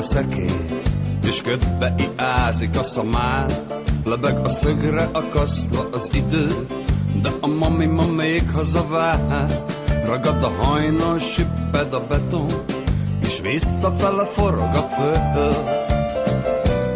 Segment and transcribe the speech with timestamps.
[0.00, 0.50] a szekély,
[1.26, 3.50] és ködbe iázik a szamár,
[4.04, 6.66] lebeg a szögre akasztva az idő,
[7.22, 9.46] de a mami ma még hazavár,
[10.04, 12.46] ragad a hajnal, sipped a beton,
[13.22, 15.54] és visszafele forog a föld.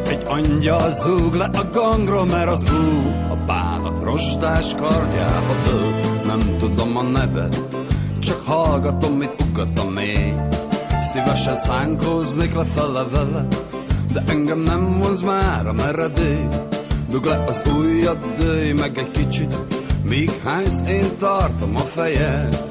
[0.08, 5.94] Egy angyal zúg le a gangról, mert az ú, a bánat rostás kardjába dől.
[6.26, 7.62] Nem tudom a nevet,
[8.18, 10.53] csak hallgatom, mit ugat a mély.
[11.14, 13.46] Szívesen szánkóznék lefele vele,
[14.12, 16.46] de engem nem hoz már a meredély.
[17.08, 19.58] Dug le az ujjad, dőj meg egy kicsit,
[20.04, 22.64] míg hánysz én tartom a fejed.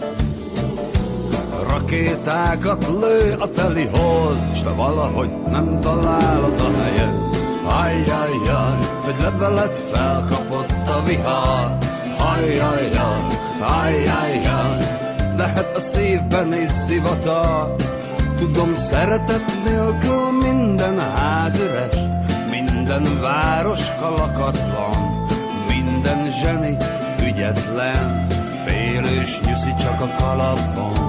[1.67, 7.15] Rakétákat lő a teli hold, s te valahogy nem találod a helyet.
[7.65, 11.77] Ajjajjaj, hogy levelet felkapott a vihar.
[12.17, 13.25] Ajjajjaj,
[13.59, 14.77] ajjajjaj,
[15.37, 17.75] lehet a szívben is zivatar.
[18.37, 21.97] Tudom, szeretet nélkül minden ház üres,
[22.51, 25.25] minden város kalakatlan,
[25.67, 26.77] minden zseni
[27.25, 28.27] ügyetlen,
[28.65, 31.02] félős nyuszi csak a kalapban.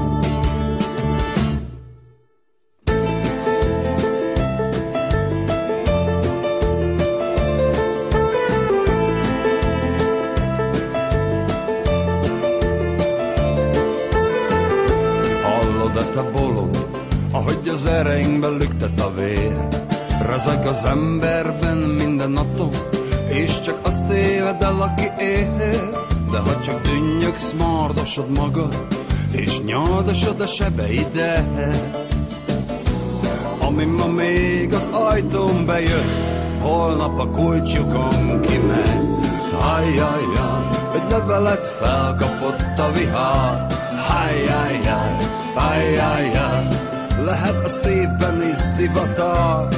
[18.84, 19.68] Lüktet a vér?
[20.27, 22.70] Rezeg az emberben minden atom,
[23.28, 25.50] és csak azt éved el, aki él.
[26.30, 28.86] De ha csak dünnyögsz, mardosod magad,
[29.32, 31.77] és nyaldosod a sebeidet.
[33.58, 36.08] Ami ma még az ajtón bejön,
[36.62, 39.12] holnap a kulcsukon kimegy.
[39.60, 43.66] Ajjajjaj, egy levelet felkapott a vihar.
[44.08, 45.16] Ajjajjaj,
[45.55, 46.66] ajjajjaj,
[47.24, 49.68] lehet a szívben is zivatar.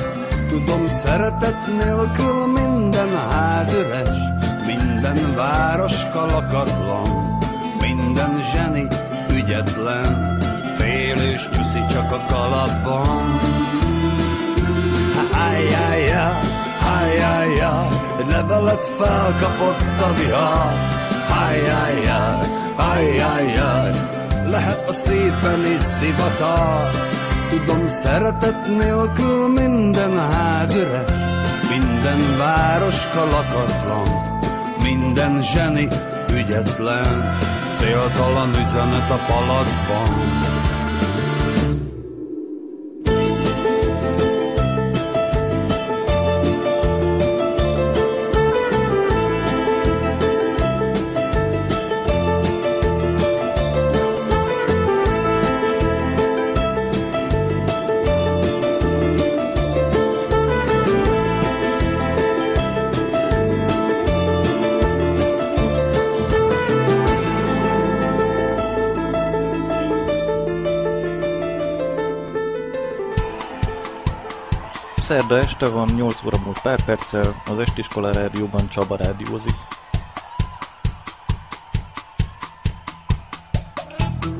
[0.48, 4.18] Tudom, szeretet nélkül minden ház üres,
[4.66, 7.38] minden város kalakatlan,
[7.80, 8.86] minden zseni
[9.30, 10.38] ügyetlen,
[10.76, 13.38] félős nyuszi csak a kalapban.
[15.32, 16.36] Ajjajjaj,
[18.18, 20.72] egy levelet felkapott a vihar.
[21.48, 22.38] Ajjajjaj,
[22.76, 23.90] ajjajjaj,
[24.48, 26.90] lehet a szépen is zivatar.
[27.48, 30.76] Tudom, szeretet nélkül minden ház
[31.70, 34.08] minden város kalakatlan,
[34.82, 35.88] minden zseni
[36.30, 37.38] ügyetlen,
[37.72, 40.55] céltalan üzenet a palacban.
[75.06, 79.54] Szerda este van, 8 óra múlt pár perccel, az Estiskola Rádióban Csaba rádiózik.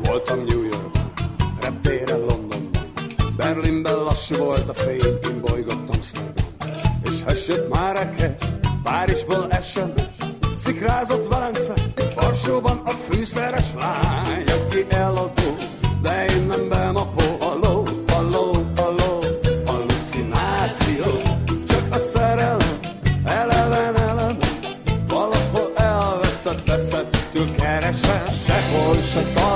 [0.03, 1.13] Voltam New Yorkban,
[1.61, 2.71] reptéren Londonban,
[3.37, 6.47] Berlinben lassú volt a fény, én bolygott Amsterdam.
[7.03, 8.49] És hessett Márekes,
[8.83, 10.17] Párizsból SMS,
[10.57, 11.75] szikrázott Velence,
[12.15, 15.57] Varsóban a fűszeres lány, aki eladó,
[16.03, 17.16] de én nem bemapó,
[29.07, 29.56] sehol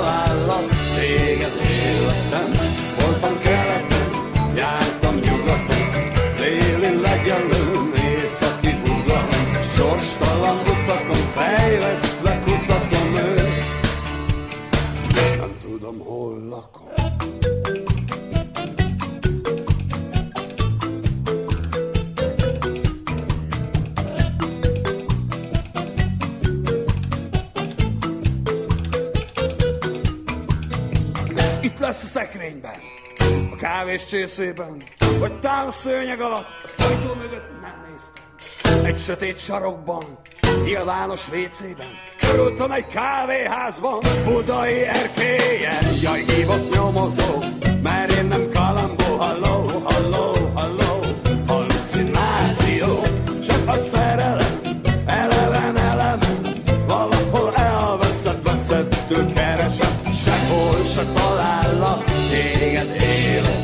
[34.31, 34.83] kávés csészében,
[35.19, 38.85] vagy tán a szőnyeg alatt, az ajtó mögött nem néztem.
[38.85, 40.19] Egy sötét sarokban,
[40.63, 41.87] nyilvános vécében,
[42.17, 47.43] körültem egy kávéházban, budai erkélyen, jaj, hívott nyomozó,
[47.83, 50.99] mert én nem kalambó, halló, halló, halló,
[51.47, 53.01] hallucináció,
[53.47, 54.61] csak a szerelem,
[55.05, 63.60] eleven, eleven, valahol elveszett, veszettől keresem, sehol se talállak téged életem.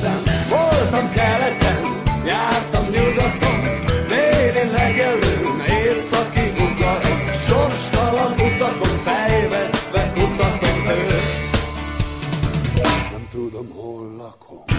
[0.98, 1.82] Jártam keleten,
[2.26, 3.60] jártam nyugaton,
[4.08, 11.22] déli legelőn, északi ugaron, sorstalan utakon, fejvesztve kutatom őt.
[13.12, 14.77] Nem tudom, hol lakom.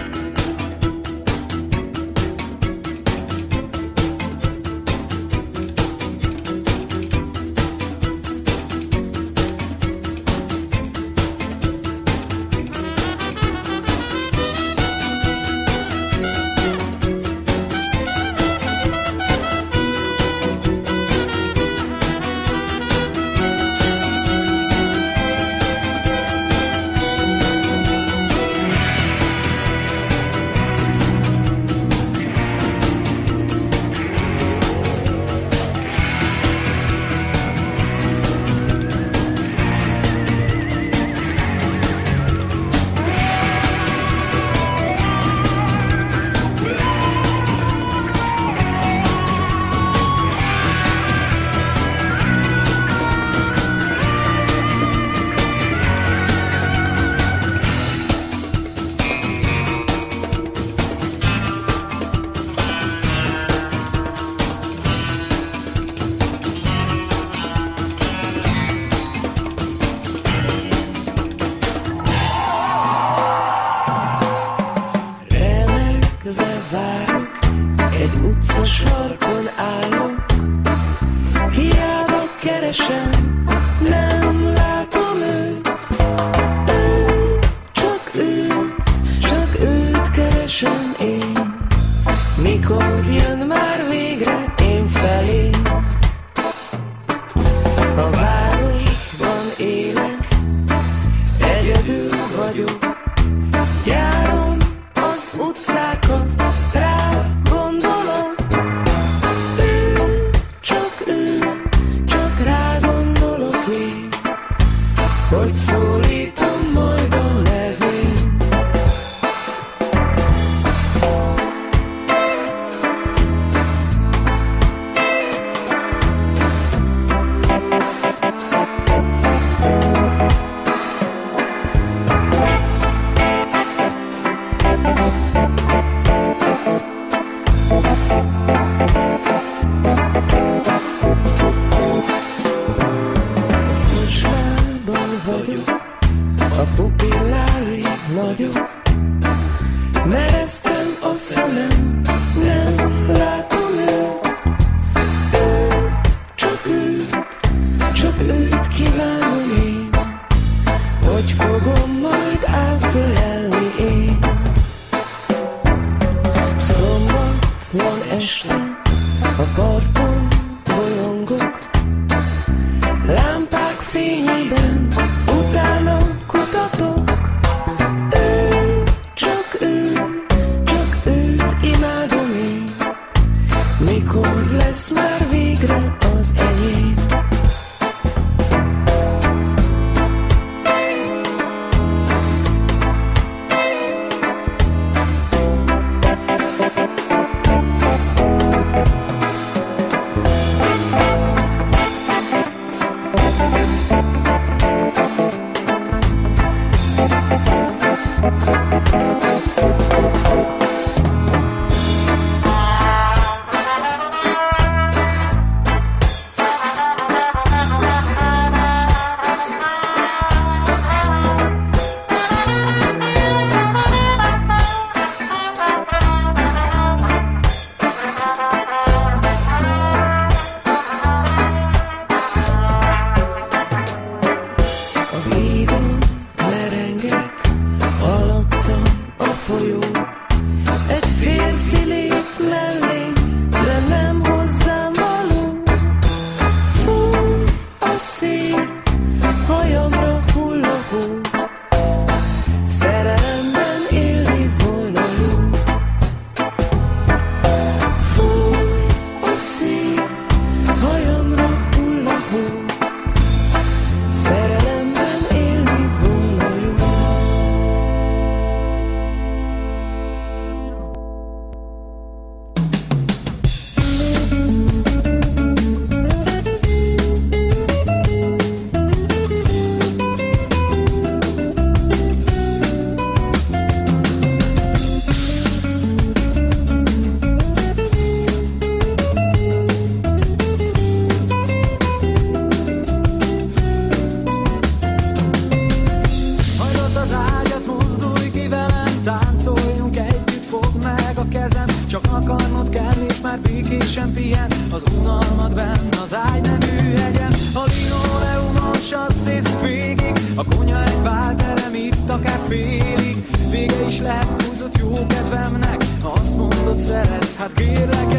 [312.49, 313.17] félig.
[313.51, 315.83] Vége is lehet húzott jó kedvemnek.
[316.01, 318.18] Ha azt mondod szeretsz, hát kérlek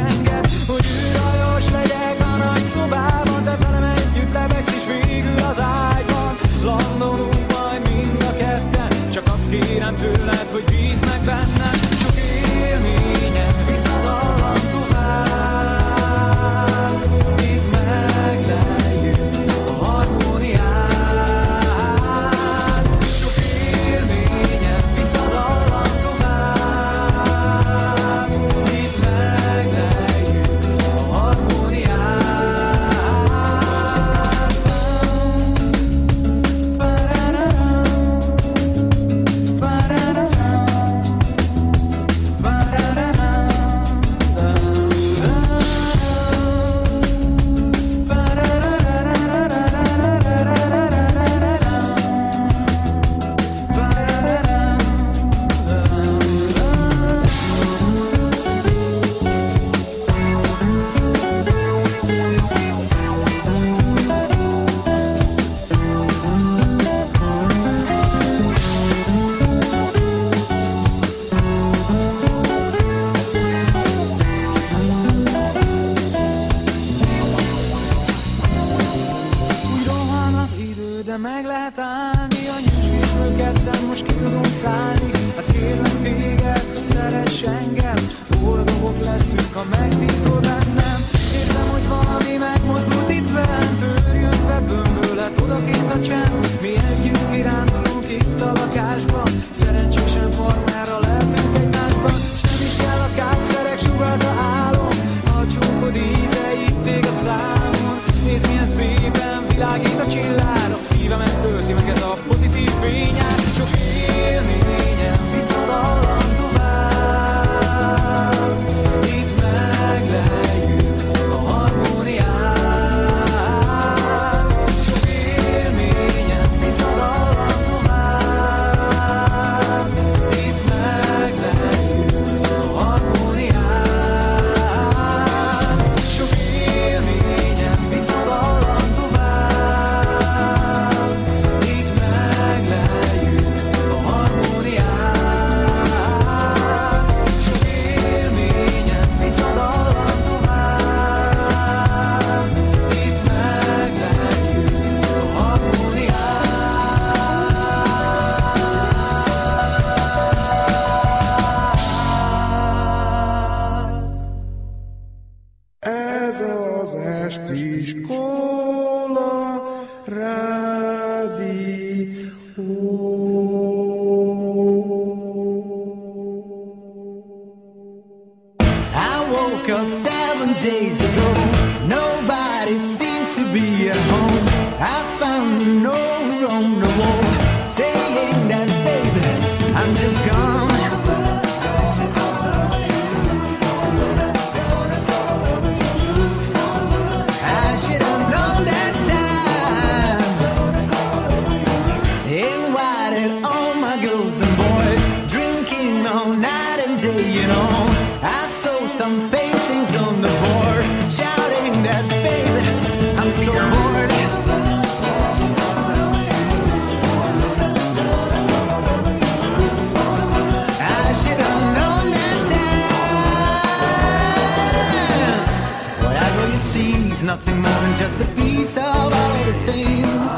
[228.01, 230.33] just a piece of all the things.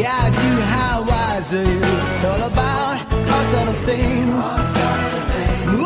[0.00, 1.80] Guides you how wise are you?
[2.08, 2.96] It's all about
[3.32, 4.44] all sort of things.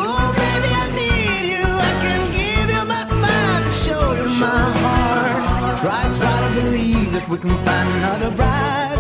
[0.09, 1.67] Oh, baby, I need you.
[1.91, 5.81] I can give you my smile to show you my heart.
[5.83, 8.96] Try, try to believe that we can find another bride.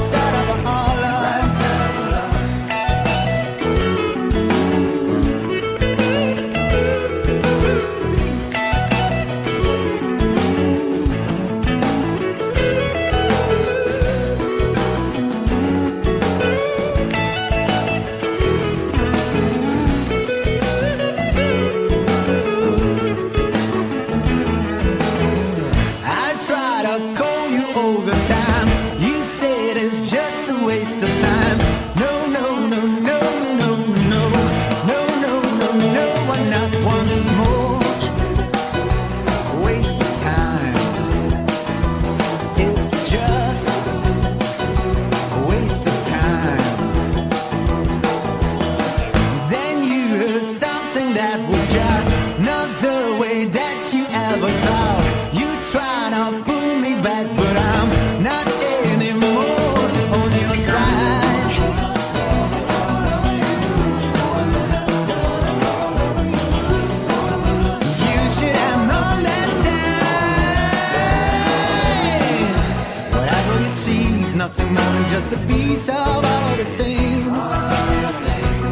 [75.26, 77.42] is the piece of all the things.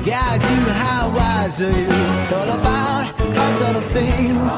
[0.06, 1.86] Guides you how wise are you?
[1.90, 3.04] It's all about
[3.38, 4.52] all sort things.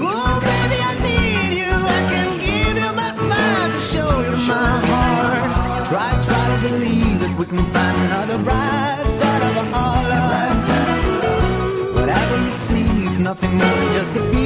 [0.00, 1.74] Oh, baby, I need you.
[1.96, 5.50] I can give you my smile to show you my heart.
[5.88, 10.36] Try, try to believe that we can find another bright side of all of.
[11.96, 14.37] Whatever you see is nothing more than just a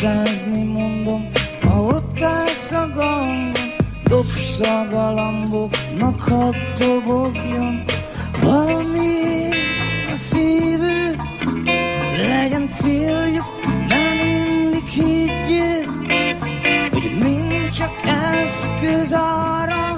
[0.00, 1.28] százni mondom,
[1.62, 3.52] ha ott állsz a galambon,
[4.04, 7.84] dobsz a galamboknak, hadd dobogjon.
[8.40, 9.48] Valami
[10.12, 11.14] a szívő,
[12.16, 13.44] legyen céljuk,
[13.88, 15.84] nem mindig higgyél,
[16.90, 19.94] hogy mind csak eszköz arra,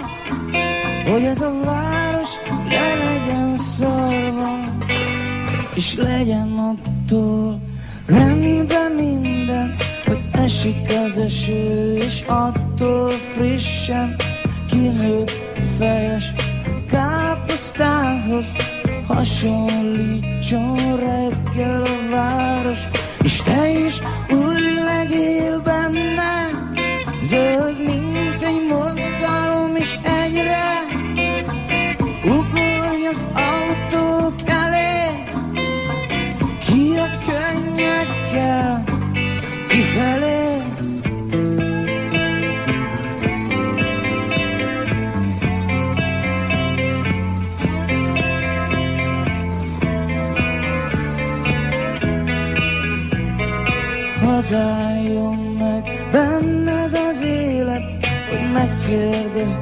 [1.11, 2.31] hogy ez a város
[2.69, 4.63] ne legyen szarva,
[5.75, 7.61] és legyen attól
[8.07, 8.88] rendben
[10.59, 14.17] esik az eső, és attól frissen
[14.69, 16.33] kinőtt fejes
[16.91, 18.47] káposztához.
[19.07, 22.79] Hasonlítson reggel a város,
[23.23, 26.47] és te is úgy legyél benne,
[27.23, 27.98] zöld, mint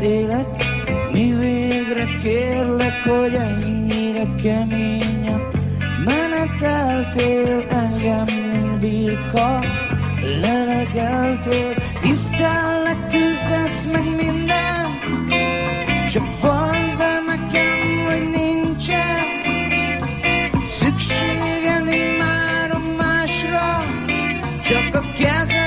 [0.07, 0.65] élet,
[1.13, 5.43] mi végre kérlek, hogy ennyire keményen
[6.05, 9.65] meneteltél engem, mint birka,
[10.41, 15.01] lelegeltél, tisztellek, küzdesz meg minden,
[16.09, 16.77] csak van
[24.69, 25.66] csak a kezedben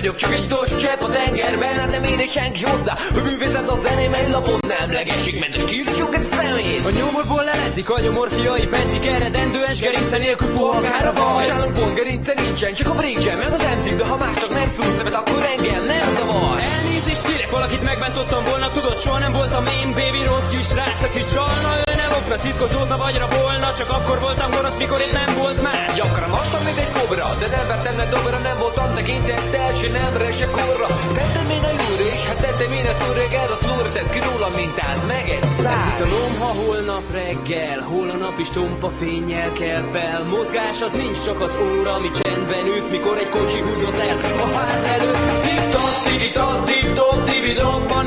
[0.00, 3.76] vagyok, csak egy dos csepp a tengerben Hát nem ér senki hozzá, hogy művészet a
[3.82, 8.66] zeném Egy lapon nem legesik, ment a stílus egy szemét A nyomorból leledzik a nyomorfiai
[8.66, 11.44] pencik Eredendőes gerince nélkül pohakár a vaj.
[11.44, 15.14] Sálunkon gerince nincsen, csak a break meg az emzik De ha másnak nem szúr szemet,
[15.14, 20.22] akkor engem nem zavar Elnézést kérek, valakit megbántottam volna Tudod, soha nem voltam én Baby
[20.24, 21.87] rossz kis rác, aki csalna
[22.28, 25.94] Ő nem lopna, szitkozódna vagy rabolna Csak akkor voltam gonosz, mikor itt nem volt más
[25.96, 30.32] Gyakran adtam, mint egy kobra, de nem vertem meg dobra, nem voltam tekintettel, se nemre,
[30.32, 30.86] se korra.
[31.18, 34.20] Tettem én a júra, és hát tettem én a szúra, reggel, a szlóra tesz ki
[34.26, 35.44] rólam, mint át meg egy
[35.76, 40.78] Ez itt a lomha holnap reggel Hol a nap is tompa fényjel kell fel Mozgás
[40.86, 44.84] az nincs csak az óra Ami csendben üt, mikor egy kocsi húzott el A ház
[44.94, 48.02] előtt Tip-top, tip-top, tip-top, tip-top Ha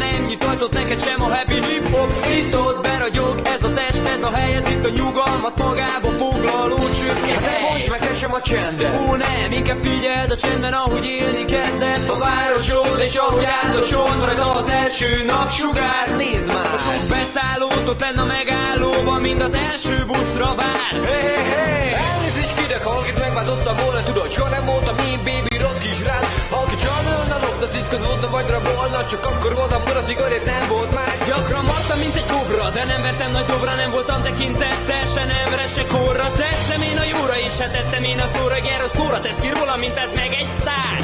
[0.62, 4.24] nem nyit ajtót neked sem a happy hip-hop Itt ott beragyog ez a test, ez
[4.24, 8.34] a hely Ez itt a nyugalmat magába foglaló csürke Hát ne bonts meg te sem
[8.34, 8.96] a csendet.
[8.96, 14.54] Ó nem, inkább figyeld a csendben, ahogy élni kezdett A városod, és ahogy áldosod rajta
[14.54, 16.74] az első napsugár Nézd már!
[16.74, 21.94] A sok beszállót ott lenne a megállóban, mind az első buszra vár Hé, hé, hé!
[21.94, 25.51] Elnézést kidek, ha akit megváltottam volna, tudod, soha nem voltam én, baby,
[27.62, 31.18] csalna, lopna, szitkozódna, vagy rabolna, csak akkor voltam gonosz, mikor itt nem volt más.
[31.28, 35.68] Gyakran martam, mint egy kobra, de nem vertem nagy dobra, nem voltam tekintettel, se nemre,
[35.68, 39.20] se korra Tettem én a jóra, és hát tettem én a szóra, gyere, a szóra
[39.20, 41.00] tesz ki róla, mint ez meg egy sztár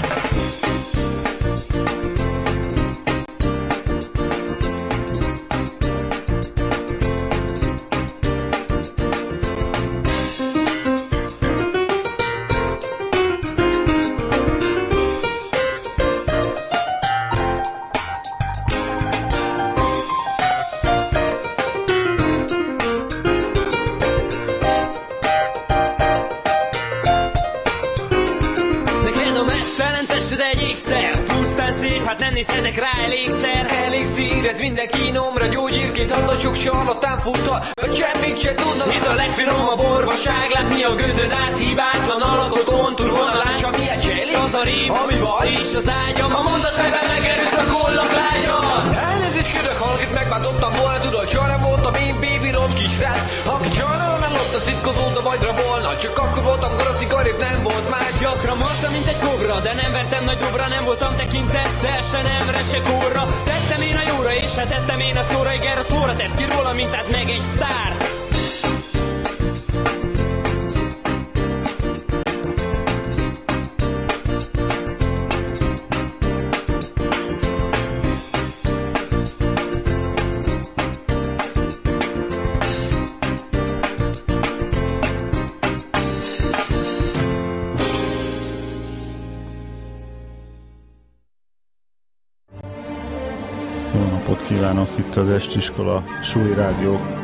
[94.67, 97.16] kívánok, itt az Estiskola Súly Rádió.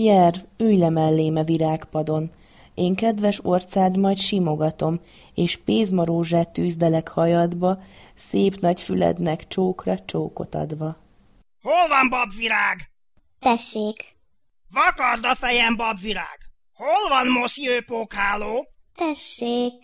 [0.00, 2.30] Jer, ülj le mellém a virágpadon,
[2.74, 5.00] én kedves orcád majd simogatom,
[5.34, 7.82] és pézmarózsát tűzdelek hajadba,
[8.16, 10.96] szép nagy fülednek csókra csókot adva.
[11.62, 12.90] Hol van babvirág?
[13.38, 14.16] Tessék,
[14.70, 16.38] Vakard a fejem, babvirág!
[16.72, 18.66] Hol van Monsieur Pókháló?
[18.94, 19.74] tessék,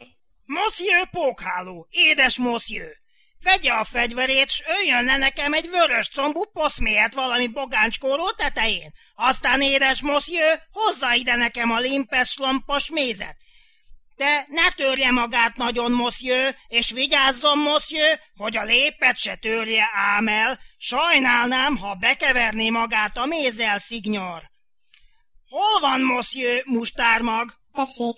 [0.44, 3.03] Monsieur Pókháló, édes Monsieur!
[3.44, 8.92] Vegye a fegyverét, s öljön le nekem egy vörös combú poszmélyet valami bogáncskóró tetején.
[9.14, 13.36] Aztán, édes Monsieur, hozza ide nekem a limpes lompos mézet.
[14.16, 20.28] De ne törje magát nagyon, Monsieur, és vigyázzon, Monsieur, hogy a lépet se törje ám
[20.28, 20.60] el.
[20.78, 24.42] Sajnálnám, ha bekeverné magát a mézzel, szignyor.
[25.48, 27.52] Hol van Monsieur mustármag?
[27.72, 28.16] Tessék.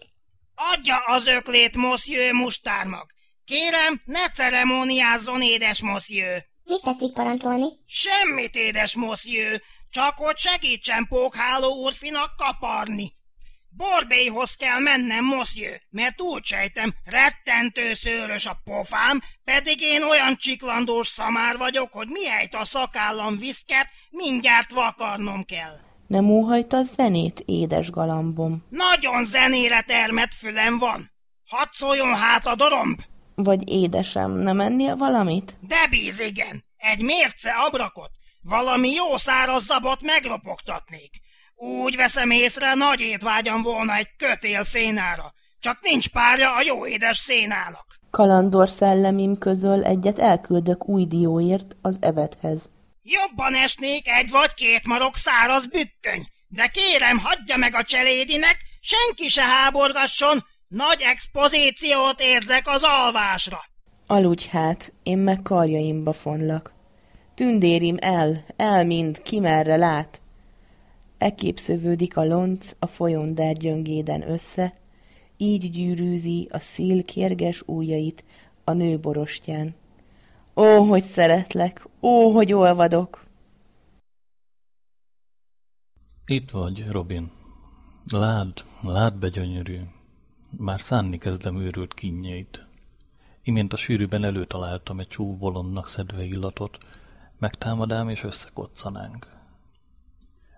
[0.55, 3.16] Adja az öklét, monsieur mustármag.
[3.47, 6.45] Kérem, ne ceremóniázzon, édes monsieur.
[6.65, 7.67] Mit tetszik parancsolni?
[7.87, 13.13] Semmit, édes monsieur, csak hogy segítsen Pókháló úrfinak kaparni.
[13.69, 21.07] Borbélyhoz kell mennem, monsieur, mert úgy sejtem, rettentő szőrös a pofám, pedig én olyan csiklandós
[21.07, 25.79] szamár vagyok, hogy mihelyt a szakállam viszket, mindjárt vakarnom kell.
[26.07, 28.67] Nem óhajta zenét, édes galambom?
[28.69, 31.11] Nagyon zenére termett fülem van.
[31.47, 32.99] Hadd szóljon hát a doromb!
[33.37, 35.57] Vagy édesem, nem ennél valamit?
[35.61, 36.65] De bíz, igen.
[36.77, 38.11] Egy mérce abrakot,
[38.43, 41.11] valami jó száraz zabot megropogtatnék.
[41.55, 45.33] Úgy veszem észre, nagy étvágyam volna egy kötél szénára.
[45.61, 47.87] Csak nincs párja a jó édes szénának.
[48.11, 52.71] Kalandor szellemim közöl egyet elküldök új dióért az evethez.
[53.03, 59.29] Jobban esnék egy vagy két marok száraz bükköny, de kérem, hagyja meg a cselédinek, senki
[59.29, 63.59] se háborgasson, nagy expozíciót érzek az alvásra.
[64.07, 66.75] Aludj hát, én meg karjaimba fonlak.
[67.35, 70.21] Tündérim el, el mind, ki merre lát.
[71.19, 74.75] Ekép szövődik a lonc a folyondár gyöngéden össze,
[75.37, 78.25] így gyűrűzi a szíl kérges ujjait
[78.65, 79.75] a nő borostyán.
[80.57, 83.25] Ó, hogy szeretlek, ó, hogy olvadok!
[86.27, 87.31] Itt vagy, Robin.
[88.11, 89.79] Lád, lád be gyönyörű.
[90.51, 92.67] Már szánni kezdem őrült kínjeit.
[93.43, 96.79] Imént a sűrűben előtaláltam egy csúf bolondnak szedve illatot,
[97.39, 99.37] megtámadám és összekoccanánk.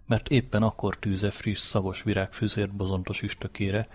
[0.07, 3.89] Mert éppen akkor tűze friss, szagos virágfüzért bozontos üstökére,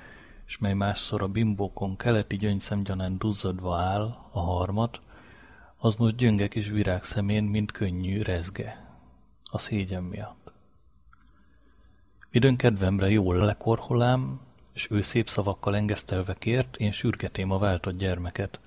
[0.46, 5.02] s mely másszor a bimbókon keleti gyöngyszemgyanán duzzadva áll, a harmat,
[5.78, 8.98] az most gyönge kis virág szemén, mint könnyű rezge,
[9.52, 10.52] a szégyen miatt.
[12.32, 14.40] Időn kedvemre jól lekorholám,
[14.74, 18.60] és ő szép szavakkal engesztelve kért, én sürgetém a váltott gyermeket.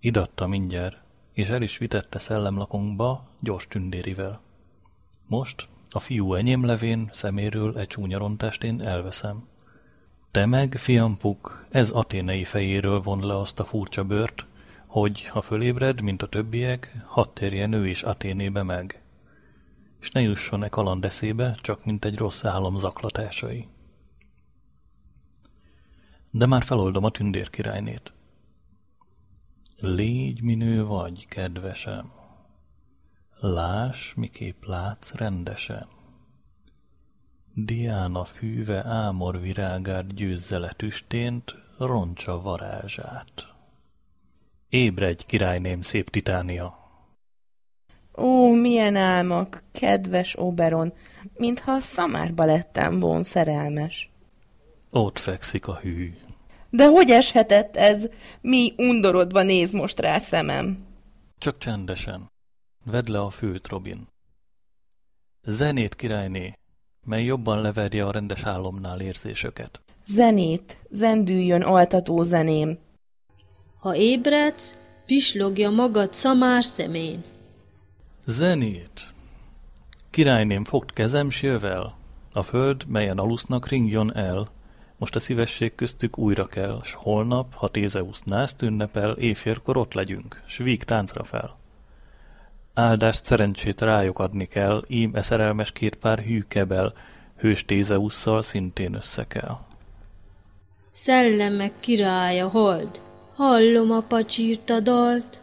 [0.00, 0.96] Idatta mindjárt,
[1.32, 4.40] és el is vitette szellemlakunkba gyors tündérivel.
[5.26, 9.46] Most a fiú enyém levén szeméről egy csúnya én elveszem.
[10.30, 14.46] Te meg, fiam Puk, ez aténei fejéről von le azt a furcsa bört,
[14.86, 19.02] hogy, ha fölébred, mint a többiek, hadd térjen ő is Aténébe meg.
[20.00, 23.68] És ne jusson e kaland eszébe, csak mint egy rossz álom zaklatásai.
[26.30, 28.12] De már feloldom a tündér királynét.
[29.80, 32.12] Légy minő vagy, kedvesem.
[33.40, 35.86] Lás, miképp látsz rendesen.
[37.54, 43.32] Diána fűve ámor virágát győzze le tüstént, roncsa varázsát.
[44.68, 46.78] Ébredj, királyném, szép Titánia!
[48.16, 50.92] Ó, milyen álmak, kedves Oberon,
[51.34, 54.10] mintha a szamárba lettem volna szerelmes.
[54.90, 56.14] Ott fekszik a hű.
[56.70, 58.08] De hogy eshetett ez?
[58.40, 60.78] Mi undorodva néz most rá szemem.
[61.38, 62.30] Csak csendesen.
[62.84, 64.08] Vedd le a főt, Robin.
[65.42, 66.52] Zenét, királyné,
[67.06, 69.80] mely jobban leverje a rendes álomnál érzésöket.
[70.04, 72.78] Zenét, zendüljön altató zeném.
[73.78, 77.24] Ha ébredsz, pislogja magad szamár szemén.
[78.24, 79.12] Zenét!
[80.10, 81.96] Királyném, fogd kezem, s jövel.
[82.32, 84.48] A föld, melyen alusznak, ringjon el.
[84.98, 90.42] Most a szívesség köztük újra kell, s holnap, ha Tézeusz nászt ünnepel, éjfélkor ott legyünk,
[90.46, 91.56] s víg táncra fel.
[92.74, 96.92] Áldást szerencsét rájuk adni kell, ím e szerelmes két pár hű kebel,
[97.36, 99.58] hős Tézeusszal szintén össze kell.
[100.92, 103.00] Szellemek királya hold,
[103.34, 105.42] hallom a pacsírta dalt.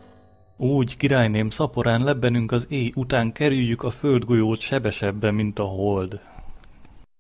[0.58, 6.20] Úgy, királyném, szaporán lebbenünk az éj után kerüljük a földgolyót sebesebben, mint a hold.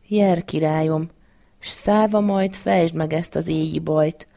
[0.07, 1.09] Jer, királyom,
[1.65, 4.27] s száva majd fejtsd meg ezt az éji bajt,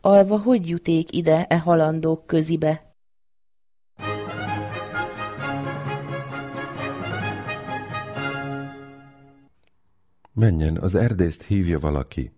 [0.00, 2.94] alva hogy juték ide e halandók közibe?
[10.32, 12.32] Menjen, az erdészt hívja valaki.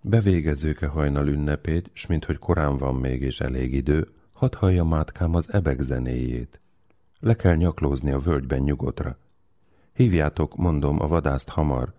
[0.00, 5.52] Bevégezőke hajnal ünnepét, s minthogy korán van még és elég idő, hadd hallja mátkám az
[5.52, 6.60] ebek zenéjét.
[7.20, 9.18] Le kell nyaklózni a völgyben nyugodra.
[9.92, 11.92] Hívjátok, mondom, a vadászt hamar.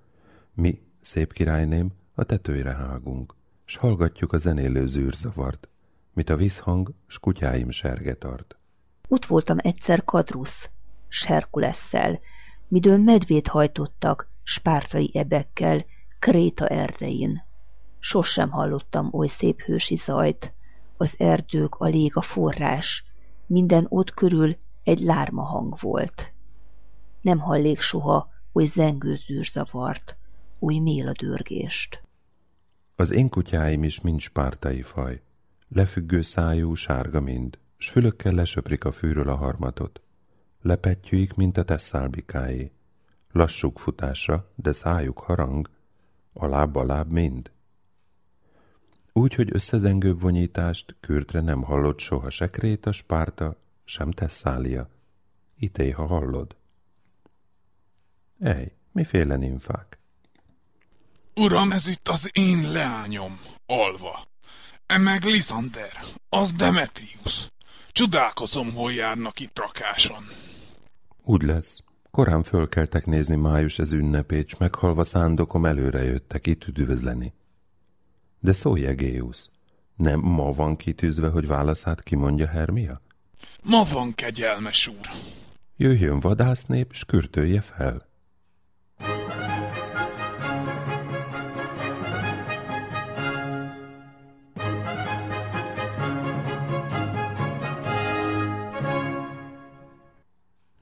[0.53, 3.35] Mi, szép királyném, a tetőre hágunk,
[3.65, 5.67] s hallgatjuk a zenélő zűrzavart,
[6.13, 8.57] mit a vízhang, s kutyáim serge tart.
[9.07, 10.69] Ott voltam egyszer Kadrusz,
[11.07, 12.19] s Herkulesszel,
[12.67, 15.85] midőn medvét hajtottak, spártai ebekkel,
[16.19, 17.43] Kréta erdején.
[17.99, 20.53] Sosem hallottam oly szép hősi zajt,
[20.97, 23.03] az erdők a lég a forrás,
[23.45, 26.33] minden ott körül egy lárma hang volt.
[27.21, 30.17] Nem hallék soha oly zengő zűrzavart,
[30.59, 32.03] oly méla dörgést.
[32.95, 35.21] Az én kutyáim is mind spártai faj.
[35.67, 40.01] Lefüggő szájú, sárga mind, s fülökkel lesöprik a fűről a harmatot.
[40.61, 42.71] Lepettyűik, mint a tesszálbikáé.
[43.31, 45.69] Lassuk futásra, de szájuk harang,
[46.33, 47.51] a láb a láb mind.
[49.13, 54.89] Úgy, hogy összezengőbb vonyítást kürtre nem hallott soha se Kréta, Spárta, sem Tesszália.
[55.55, 56.55] Ité, ha hallod.
[58.39, 59.94] Ej, miféle nimfák?
[61.39, 64.27] Uram, ez itt az én leányom, Alva.
[64.85, 65.91] E meg Lisander,
[66.29, 67.51] az Demetrius.
[67.91, 70.23] Csodálkozom, hol járnak itt rakáson.
[71.23, 71.79] Úgy lesz.
[72.11, 77.33] Korán fölkeltek nézni május ez ünnepét, s meghalva szándokom előre jöttek itt üdvözleni.
[78.39, 79.49] De szólj, Egéusz,
[79.95, 83.01] nem ma van kitűzve, hogy válaszát kimondja Hermia?
[83.63, 85.09] Ma van, kegyelmes úr.
[85.77, 88.07] Jöjjön vadásznép, s kürtölje fel.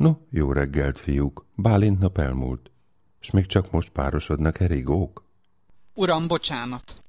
[0.04, 1.46] No, jó reggelt, fiúk.
[1.56, 2.72] Bálint nap elmúlt.
[3.20, 5.24] S még csak most párosodnak erigók?
[5.94, 7.02] Uram, bocsánat.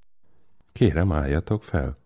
[0.73, 1.99] Kérem, álljatok fel.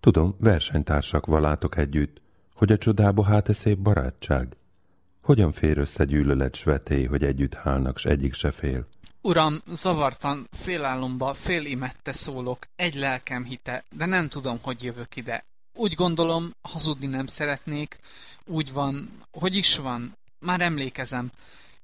[0.00, 2.20] Tudom, versenytársak valátok együtt,
[2.54, 4.56] hogy a csodába hát e szép barátság.
[5.22, 8.86] Hogyan fér össze gyűlölet s vetély, hogy együtt hálnak, s egyik se fél?
[9.20, 15.44] Uram, zavartan, félálomba, fél imette szólok, egy lelkem hite, de nem tudom, hogy jövök ide.
[15.80, 17.98] Úgy gondolom, hazudni nem szeretnék,
[18.44, 21.30] úgy van, hogy is van, már emlékezem.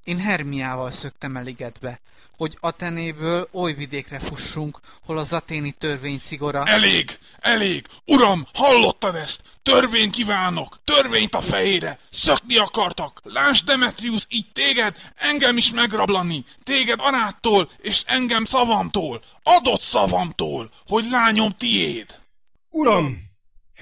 [0.04, 2.00] Én Hermiával szöktem el ligetbe,
[2.36, 6.64] hogy Atenéből oly vidékre fussunk, hol az aténi törvény szigora...
[6.64, 7.18] Elég!
[7.40, 7.86] Elég!
[8.06, 9.42] Uram, hallottad ezt?
[9.62, 10.78] Törvény kívánok!
[10.84, 11.98] Törvényt a fejére!
[12.10, 13.20] Szökni akartak!
[13.24, 16.44] Lásd, Demetrius, így téged, engem is megrablani!
[16.64, 19.22] Téged aráttól, és engem szavamtól!
[19.42, 22.22] Adott szavamtól, hogy lányom tiéd!
[22.70, 23.32] Uram,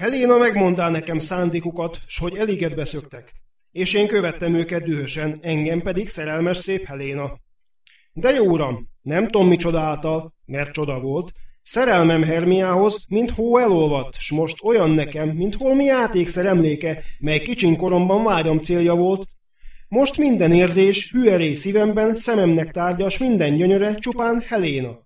[0.03, 3.33] Helena megmondá nekem szándékukat, s hogy elégedbe szöktek.
[3.71, 7.39] És én követtem őket dühösen, engem pedig szerelmes szép Helena.
[8.13, 11.31] De jó uram, nem tudom mi által, mert csoda volt,
[11.61, 17.75] szerelmem Hermiához, mint hó elolvadt, s most olyan nekem, mint holmi játékszer emléke, mely kicsin
[17.75, 19.27] koromban vágyam célja volt.
[19.87, 24.99] Most minden érzés, hüeré szívemben, szememnek tárgyas, minden gyönyöre, csupán Helena.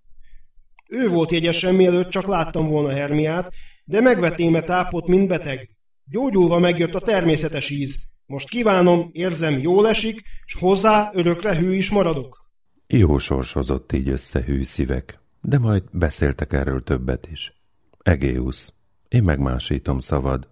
[0.88, 3.52] Ő volt jegyesen, mielőtt csak láttam volna Hermiát,
[3.88, 5.70] de megvetém-e tápot, mint beteg.
[6.04, 8.06] Gyógyulva megjött a természetes íz.
[8.26, 12.50] Most kívánom, érzem, jól esik, s hozzá örökre hű is maradok.
[12.86, 17.52] Jó sors hozott így össze hű szívek, de majd beszéltek erről többet is.
[18.02, 18.72] Egéusz,
[19.08, 20.48] én megmásítom szavad,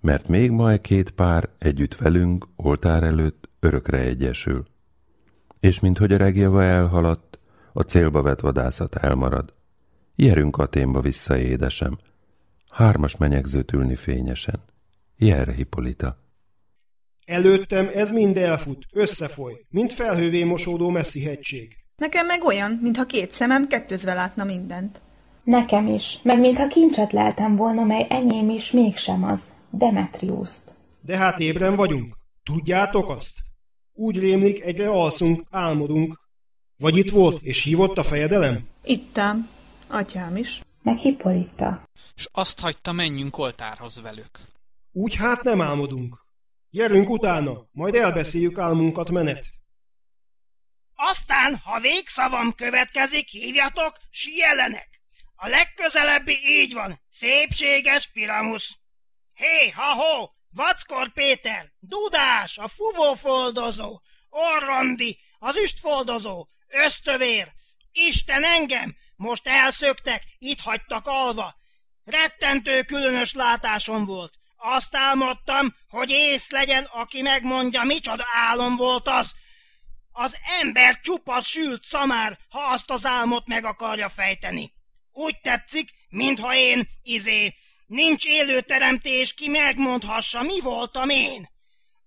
[0.00, 4.66] mert még majd két pár együtt velünk, oltár előtt örökre egyesül.
[5.60, 7.38] És minthogy a regjava elhaladt,
[7.72, 9.54] a célba vett vadászat elmarad.
[10.16, 11.98] Jerünk Aténba vissza, édesem,
[12.74, 14.64] hármas menyegzőt ülni fényesen.
[15.16, 16.16] Jer, Hippolita.
[17.24, 21.76] Előttem ez mind elfut, összefoly, mint felhővé mosódó messzi hegység.
[21.96, 25.00] Nekem meg olyan, mintha két szemem kettőzve látna mindent.
[25.44, 30.72] Nekem is, meg mintha kincset leltem volna, mely enyém is mégsem az, Demetriuszt.
[31.00, 33.34] De hát ébren vagyunk, tudjátok azt?
[33.92, 36.20] Úgy rémlik, egyre alszunk, álmodunk.
[36.76, 38.68] Vagy itt volt, és hívott a fejedelem?
[38.84, 39.48] Ittam,
[39.88, 40.60] atyám is.
[40.84, 41.88] Meg Hippolita.
[42.14, 44.40] És azt hagyta, menjünk oltárhoz velük.
[44.92, 46.26] Úgy hát nem álmodunk.
[46.70, 49.46] Gyerünk utána, majd elbeszéljük álmunkat menet.
[50.94, 55.00] Aztán, ha végszavam következik, hívjatok, s jelenek.
[55.34, 58.78] A legközelebbi így van, szépséges Piramus.
[59.34, 67.52] Hé, ha-ho, Vackor Péter, Dudás, a fuvófoldozó, Orrondi, az üstfoldozó, ösztövér,
[67.92, 71.54] Isten engem, most elszöktek, itt hagytak alva.
[72.04, 74.34] Rettentő különös látásom volt.
[74.56, 79.34] Azt álmodtam, hogy ész legyen, aki megmondja, micsoda álom volt az.
[80.12, 84.72] Az ember csupasz sült szamár, ha azt az álmot meg akarja fejteni.
[85.12, 87.54] Úgy tetszik, mintha én, izé,
[87.86, 91.48] nincs élő teremtés, ki megmondhassa, mi voltam én.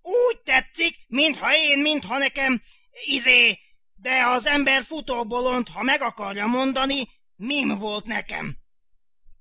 [0.02, 2.62] Úgy tetszik, mintha én, mintha nekem,
[3.06, 3.60] izé,
[4.00, 8.58] de az ember futóbolond, ha meg akarja mondani, mim volt nekem.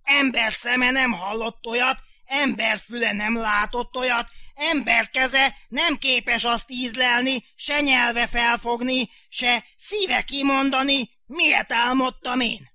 [0.02, 6.70] Ember szeme nem hallott olyat, ember füle nem látott olyat, ember keze nem képes azt
[6.70, 12.74] ízlelni, se nyelve felfogni, se szíve kimondani, miért álmodtam én.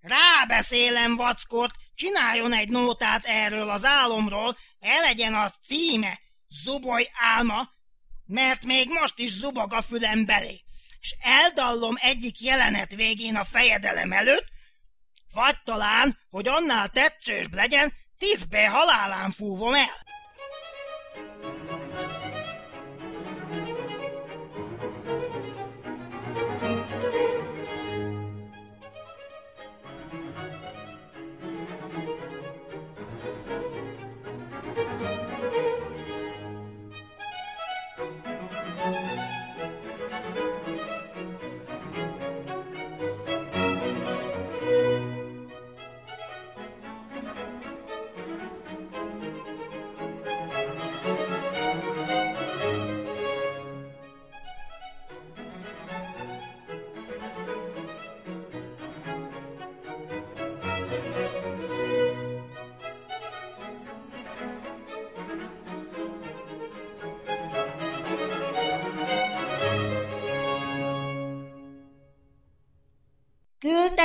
[0.00, 7.68] Rábeszélem vackort, csináljon egy nótát erről az álomról, elegyen az címe, zuboly álma,
[8.26, 10.65] mert még most is zubog a fülem belé,
[11.00, 14.46] és eldallom egyik jelenet végén a fejedelem előtt,
[15.32, 20.04] Vagy talán, hogy annál tetszősbb legyen, tízbe halálán fúvom el.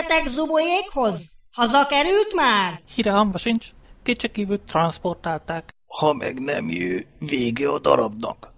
[0.02, 1.38] Küldtetek Zubolyékhoz?
[1.52, 2.82] Hazakerült már?
[3.04, 3.68] Hamba sincs.
[4.04, 5.76] Kétségkívül transportálták.
[5.88, 8.54] Ha meg nem jő, vége a darabnak.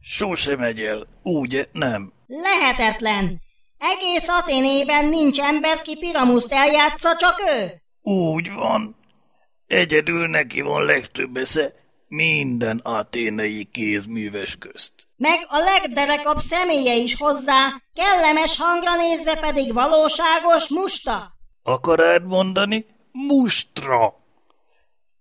[0.00, 2.12] Sose megy el, úgy nem.
[2.26, 3.40] Lehetetlen.
[3.78, 7.82] Egész Aténében nincs ember, ki Piramuszt eljátsza, csak ő.
[8.00, 8.96] Úgy van.
[9.66, 11.72] Egyedül neki van legtöbb esze
[12.08, 14.92] minden aténai kézműves közt.
[15.20, 21.36] Meg a legderekabb személye is hozzá, kellemes hangra nézve pedig valóságos musta.
[21.62, 22.86] Akarád mondani?
[23.12, 24.14] Mustra!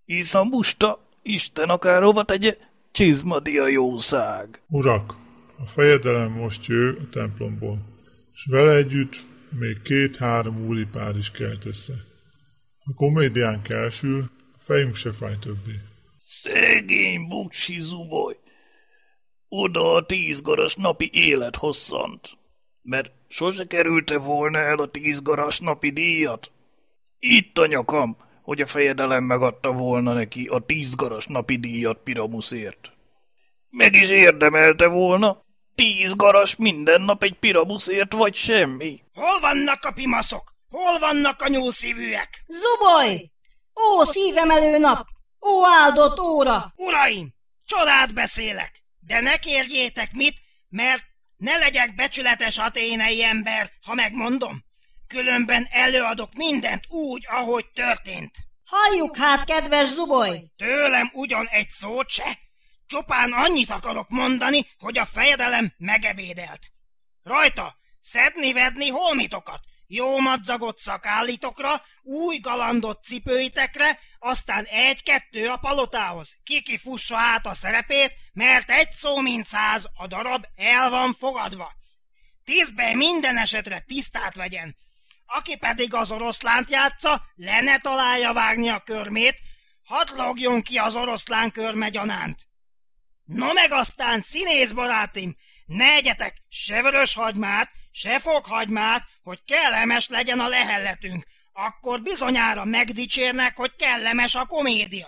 [0.06, 2.56] Hisz a musta, Isten akárhova tegye,
[2.91, 4.62] csizmadia jószág.
[4.68, 5.16] Urak,
[5.58, 7.78] a fejedelem most jő a templomból,
[8.34, 9.16] és vele együtt
[9.60, 11.93] még két-három úri pár is kelt össze.
[12.84, 15.80] A komédiánk elsül, a fejünk se fáj többé.
[16.18, 18.36] Szegény buksi zuboly!
[19.52, 22.38] Oda a tíz garas napi élet hosszant,
[22.82, 26.52] mert sose kerülte volna el a tíz garas napi díjat.
[27.20, 32.91] Itt a nyakam, hogy a fejedelem megadta volna neki a tíz garas napi díjat Piramuszért.
[33.70, 35.43] Meg is érdemelte volna,
[35.76, 39.04] tíz garas minden nap egy Piramuszért vagy semmi.
[39.14, 40.54] Hol vannak a pimaszok?
[40.70, 42.43] Hol vannak a nyúlszívűek?
[42.47, 43.30] Zuboly!
[43.76, 45.08] Ó, szívemelő nap!
[45.41, 46.74] Ó, áldott óra!
[46.76, 47.34] Uraim,
[47.66, 48.78] csodát beszélek,
[49.10, 51.03] de ne kérjétek mit, mert
[51.38, 54.64] ne legyek becsületes aténei ember, ha megmondom.
[55.07, 58.38] Különben előadok mindent úgy, ahogy történt.
[58.64, 60.51] Halljuk hát, kedves Zuboly!
[60.55, 62.39] Tőlem ugyan egy szót se,
[62.88, 66.72] csupán annyit akarok mondani, hogy a fejedelem megebédelt.
[67.24, 69.60] Rajta szedni-vedni holmitokat,
[69.91, 76.37] jó madzagot szakállitokra, új galandot cipőitekre, aztán egy-kettő a palotához.
[76.43, 81.71] Kiki fussa át a szerepét, mert egy szó mint száz, a darab el van fogadva.
[82.43, 84.77] Tízbe minden esetre tisztát vegyen.
[85.25, 89.39] Aki pedig az oroszlánt játsza, le ne találja vágni a körmét,
[89.83, 92.47] hadd logjon ki az oroszlán körme gyanánt.
[93.23, 95.35] No meg aztán, színész barátim,
[95.65, 101.25] ne egyetek se vörös hagymát, se fokhagymát, hogy kellemes legyen a lehelletünk.
[101.53, 105.07] Akkor bizonyára megdicsérnek, hogy kellemes a komédia.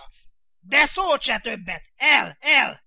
[0.60, 1.82] De szót se többet.
[1.96, 2.82] El, el!